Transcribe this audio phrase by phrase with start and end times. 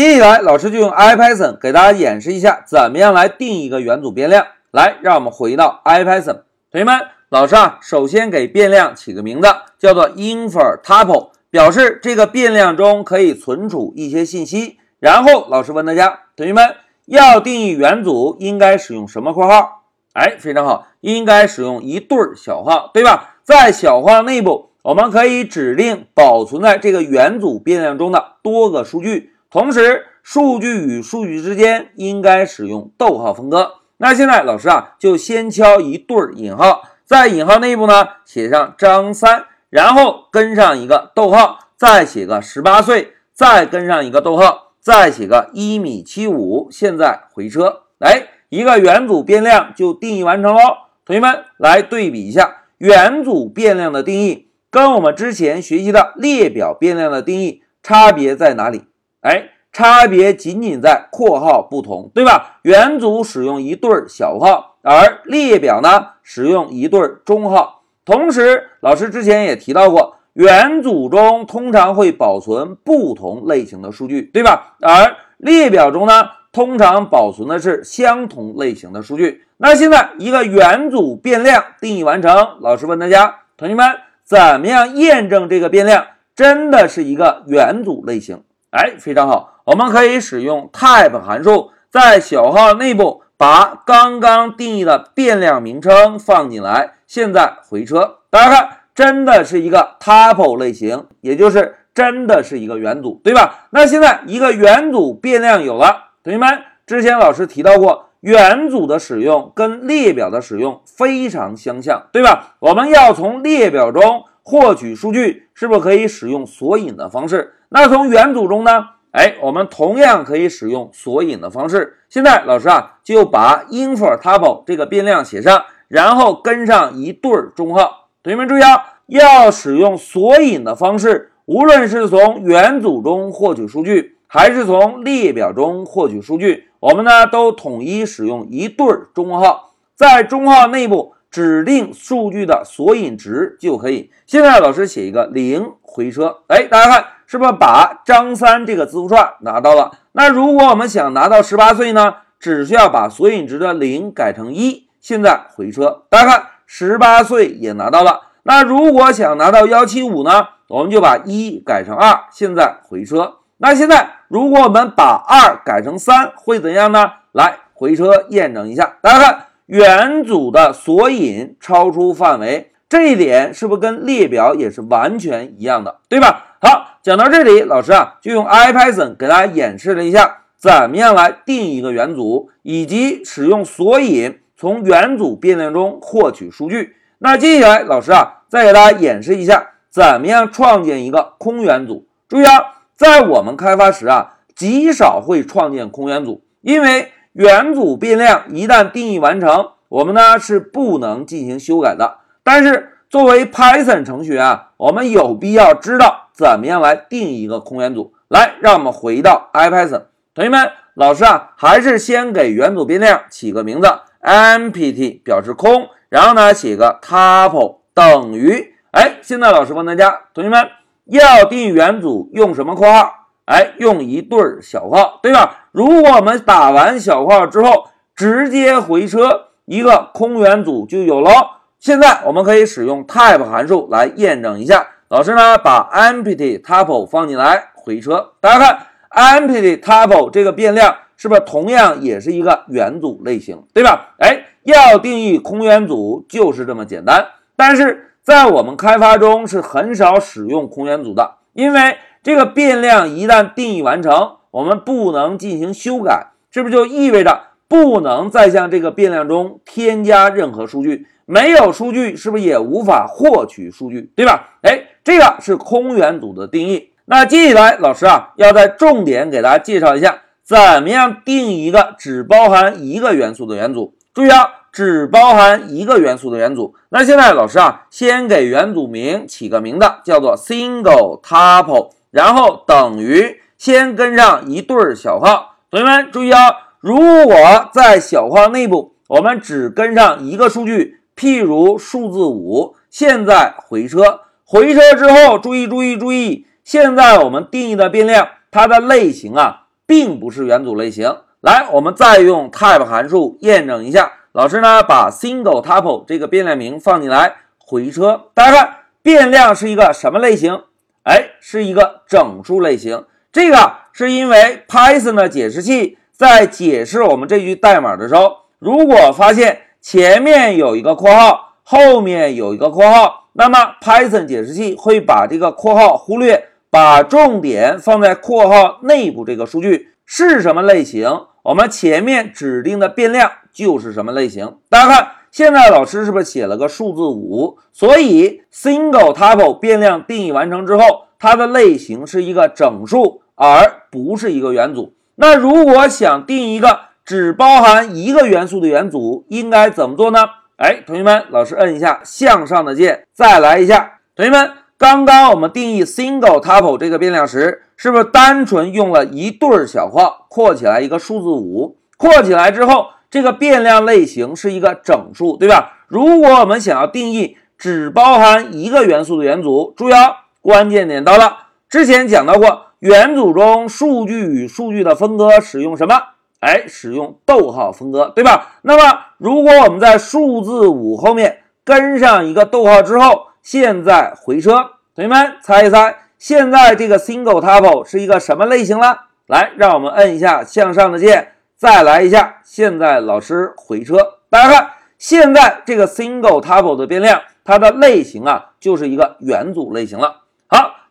[0.00, 4.46] 接下来，老师就用 IPython 给大家演示一下，怎么样来定一个元组变量。
[4.70, 14.78] 来，让我们回到 IPython，同学们，老师啊，首先给变量起个名字，叫做 inferTuple，表示这个变量中可以存储一些信息。
[15.00, 19.82] 然后，老师问大家，同学们要定义元组，应该使用什么括号？
[20.14, 23.34] 哎，非常好，应该使用一对小号，对吧？
[23.44, 29.32] 在小号内部，我们可以指定保存在这个元组变量中的多个数据。
[29.50, 33.74] 同时，数据与数据之间应该使用逗号分割。
[33.96, 46.68] 那现在老师啊，就先敲一对引号，在引号内部呢写上张三，然后跟上一个逗号，再写个十八岁，再跟上一个逗号，再写个一米七五。
[46.70, 50.60] 现在回车，哎，一个元组变量就定义完成喽。
[51.04, 58.84] 同学们来对比一下元组变量的定义，跟我们之前学习的列表变量的定义差别在哪里？
[59.20, 62.60] 哎，差别仅仅在括号不同，对吧？
[62.62, 67.82] 元组使用一对小号，而列表呢使用一对中号。
[68.04, 74.76] 同时，老师之前也提到过，元组中通常会保存不同类型的数据，对吧？
[74.80, 79.44] 而列表中呢，通常保存的是相同类型的数据。
[79.58, 83.86] 那现在一个元组变量定义完成，老师问大家，同学们
[84.24, 88.42] 怎么样验证这个变量真的是一个元组类型？
[88.70, 96.92] 哎，非常好，我们可以使用 type 函数，在小号内部把刚刚定义的变量名称放进来。
[97.04, 103.66] 现在回车，大家看，真的是一个 tuple 类型，也就是真的是一个元组，对吧？
[103.70, 112.54] 那现在一个元组变量有了，同学们，之前老师提到过，元组的使用跟列表的使用非常相像，对吧？
[112.60, 117.54] 我们要从列表中获取数据，是不是可以使用索引的方式？
[117.72, 118.88] 那从元组中呢？
[119.12, 121.98] 哎，我们同样可以使用索引的方式。
[122.08, 128.08] 现在老师啊，就把 inferTuple 这个变量写上，然后跟上一对儿中号。
[128.24, 141.14] 同学们注意啊，要使用索引的方式，无论是从元组中获取数据，还是从列表中获取数据，我们呢都统一使用一对儿中号，在中号内部。
[141.30, 144.10] 指定数据的索引值就可以。
[144.26, 149.92] 现在老师写一个零回车，哎，大家看是不是把张三这个字符串拿到了？
[150.10, 152.16] 那如果我们想拿到十八岁呢？
[152.40, 154.88] 只需要把索引值的零改成一。
[154.98, 158.22] 现在回车，大家看十八岁也拿到了。
[158.42, 160.48] 那如果想拿到幺七五呢？
[160.66, 162.24] 我们就把一改成二。
[162.32, 163.36] 现在回车。
[163.58, 167.12] 那现在如果我们把二改成三，会怎样呢？
[167.30, 169.46] 来回车验证一下，大家看。
[169.66, 176.49] 元组的索引超出范围，这一点是不是跟列表也是完全一样的，对吧？
[176.62, 186.96] 好，讲到这里，老师啊就用 IPython 给大家演示了一下怎么样来定一个元组，以及使用索引从元组变量中获取数据。
[187.18, 192.06] 那接下来，老师啊再给大家演示一下怎么样创建一个空元组。
[192.28, 197.12] 注意啊，在我们开发时啊，极少会创建空元组，因为。
[197.32, 202.18] 元组变量一旦定义完成，我们呢是不能进行修改的。
[202.42, 208.14] 但是作为 Python 程序员啊，我们有必要知道怎么样来定一个空元组。
[208.28, 213.86] 来，让我们回到 IPython，同学们，老师啊，还是先给元组变量起个名字
[214.22, 220.66] ，empty 表示空，然后呢写个 tuple 等于，哎，现在老师问大家，同学们
[221.04, 223.26] 要定元组用什么括号？
[223.44, 225.66] 哎，用一对小括号，对吧？
[225.72, 231.58] 如果我们打完小括号之后，直接回车，一个空元组就有了。
[231.80, 234.86] 现在我们可以使用 type 函数来验证一下。
[235.10, 238.30] 老师呢，把 empty tuple 放进来，回车。
[238.40, 244.14] 大家看，empty tuple 这个变量是不是同样也是一个元组类型，对吧？
[244.20, 247.26] 哎，要定义空元组就是这么简单。
[247.56, 251.98] 但是在我们开发中是很少使用空元组的，因为。
[252.22, 261.06] 这个变量一旦定义完成，我们不能进行修改，是不是就意味着不能再向这个变量中添加任何数据？
[261.24, 264.12] 没有数据，是不是也无法获取数据？
[264.14, 264.50] 对吧？
[264.60, 266.90] 哎，这个是空元组的定义。
[267.06, 273.92] 那接下来，老师啊，要在重点给大家介绍一下，怎么样定一个只包含一个元素的元组。
[274.14, 276.76] 注意啊，只包含一个元素的元组。
[276.90, 281.90] 那现在老师啊，先给元组名起个名字，叫做 single tuple。
[282.12, 286.40] 然后等于先跟上一对小号，同学们注意啊！
[286.78, 286.96] 如
[287.26, 287.34] 果
[287.72, 294.20] 在小号内部，我们只跟上一个数据，譬如数字五，现在回车，
[294.52, 301.18] 回车之后，注意注意注意，现在我们定义的变量，它的类型啊并不是元组类型。
[301.40, 304.10] 来，我们再用 type 函数验证一下。
[304.32, 308.22] 老师呢，把 single tuple 这个变量名放进来，回车。
[308.34, 310.62] 大家看，变量是一个什么类型？
[311.04, 313.04] 哎，是一个整数类型。
[313.30, 331.08] 这个是因为 Python 的解释器在解释我们这句代码的时候，如果发现前面有一个括号，后面有一个括号，那么 Python 解释器会把这个括号忽略，把重点放在括号内部这个数据是什么类型，
[331.44, 333.30] 我们前面指定的变量。
[333.52, 334.56] 就是什么类型？
[334.68, 337.58] 大家看，现在老师是不是写了个数字五？
[337.72, 344.94] 所以 single tuple 变量定义完成之后，它的类型是一个整数，而不是一个元组。
[345.14, 350.26] 那如果想定一个只包含一个元素的元组，应该怎么做呢？
[350.60, 354.00] 哎，同学们，老师摁一下向上的键，再来一下。
[354.14, 361.78] 同学们，刚刚我们定义 single tuple 这个变量时，是不是单纯用了一对小括括起来一个数字五？
[361.96, 362.88] 括起来之后。
[363.08, 365.78] 这个变量类型是一个整数，对吧？
[365.88, 371.48] 如果我们想要定义只包含一个元素的元组，注意啊，关键点到了。
[371.68, 376.00] 之前讲到过，元组中数据与数据的分割使用什么？
[376.40, 378.56] 哎，使用逗号分割，对吧？
[378.62, 389.06] 那么如果我们在数字五后面跟上一个逗号之后，现在回车，同学们猜一猜，现在这个 single tuple 是一个什么类型了？
[389.26, 391.32] 来，让我们摁一下向上的键。
[391.56, 393.96] 再来一下，现在老师回车，
[394.30, 400.22] 大家看，现在这个 single tuple 的变量，它的类型啊，就是一个元组类型了。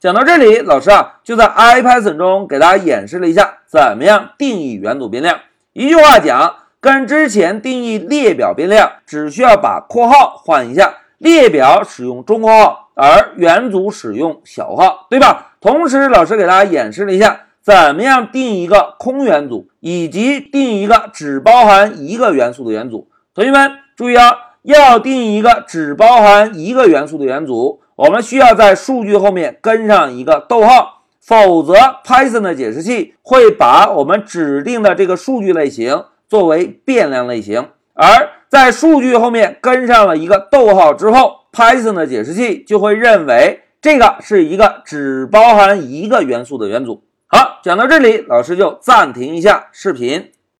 [0.00, 5.40] 讲到这里，老师啊，就在 IPython 中给大家演示了一下怎么样定义元组变量。
[5.72, 15.54] 一句话讲，跟之前定义列表变量，只需要把括号换一下，列表使用中括号，而元组使用小号，对吧？
[15.60, 17.40] 同时，老师给大家演示了一下。
[17.60, 23.10] 怎么样定一个空元组，以及定一个只包含一个元素的元组？
[23.34, 31.74] 同学们注意啊，要定一个只包含一个元素的元组，我们需要在数据后面跟上一个逗号，否则
[32.04, 37.70] Python 的解释器会把我们指定的这个数据类型作为变量类型。
[37.94, 47.02] 而在数据后面跟上了一个逗号之后，Python 的解释器就会认为这个是一个只包含一个元素的元组。
[47.26, 50.30] 好，讲到这里，老师就暂停一下视频。